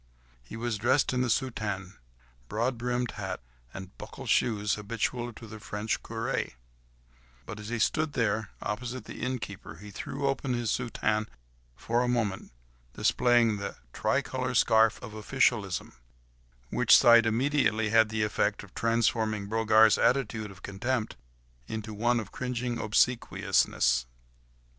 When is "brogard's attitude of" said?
19.45-20.63